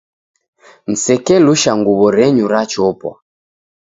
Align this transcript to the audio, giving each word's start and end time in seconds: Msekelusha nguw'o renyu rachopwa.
Msekelusha 0.91 1.71
nguw'o 1.79 2.07
renyu 2.17 2.45
rachopwa. 2.53 3.11